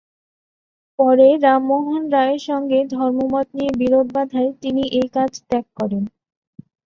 [0.99, 6.03] পরে রামমোহন রায়ের সঙ্গে ধর্মমত নিয়ে বিরোধ বাধায় তিনি এই কাজ ত্যাগ করেন।